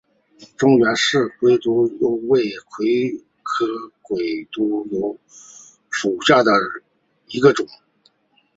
[0.57, 3.67] 中原氏鬼督邮为菊科
[4.01, 5.15] 鬼督邮
[5.91, 6.49] 属下的
[7.27, 7.67] 一个种。